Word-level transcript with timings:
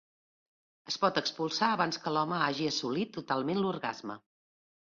Es 0.91 0.97
pot 1.03 1.19
expulsar 1.21 1.69
abans 1.75 2.01
que 2.05 2.13
l'home 2.15 2.39
hagi 2.47 2.67
assolit 2.73 3.15
totalment 3.19 3.63
l'orgasme. 3.67 4.21